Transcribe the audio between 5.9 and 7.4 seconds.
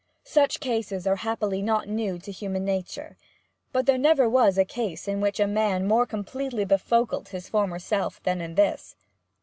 completely befocled